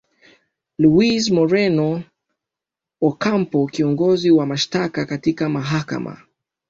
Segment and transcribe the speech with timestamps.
[0.81, 1.89] louis moreno
[3.09, 6.21] ocampo kiongozi wa mashtaka katika mahakama